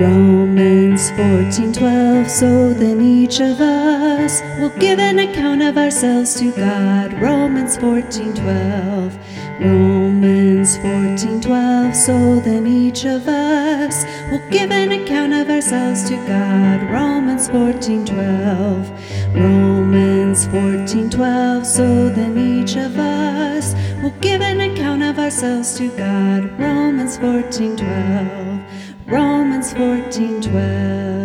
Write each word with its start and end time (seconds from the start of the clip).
Romans 0.00 1.10
14:12 1.10 2.26
So 2.30 2.72
then 2.72 3.02
each 3.02 3.38
of 3.40 3.60
us 3.60 4.40
will 4.58 4.72
give 4.78 4.98
an 4.98 5.18
account 5.18 5.62
of 5.62 5.76
ourselves 5.76 6.34
to 6.36 6.50
God. 6.52 7.12
Romans 7.20 7.76
14:12 7.76 9.12
Romans 9.60 10.78
14:12 10.78 11.94
So 11.94 12.40
then 12.40 12.66
each 12.66 13.04
of 13.04 13.28
us 13.28 14.06
will 14.30 14.40
give 14.50 14.70
an 14.70 14.90
account 14.92 15.34
of 15.34 15.50
ourselves 15.50 16.08
to 16.08 16.16
God. 16.26 16.80
Romans 16.90 17.48
14:12 17.48 18.90
Romans 19.34 20.46
14:12 20.46 21.66
So 21.66 22.08
then 22.08 22.38
each 22.38 22.76
of 22.76 22.98
us 22.98 23.74
will 24.02 24.14
give 24.22 24.40
an 24.40 24.49
ourselves 25.30 25.78
to 25.78 25.88
God. 25.90 26.58
Romans 26.58 27.16
14:12 27.18 28.64
Romans 29.06 29.72
14:12 29.72 31.19